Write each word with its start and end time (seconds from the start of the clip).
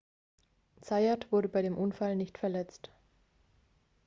zayat 0.81 1.31
wurde 1.31 1.47
bei 1.47 1.61
dem 1.61 1.77
unfall 1.77 2.15
nicht 2.15 2.39
verletzt 2.39 2.89